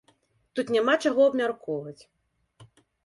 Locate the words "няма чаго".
0.75-1.21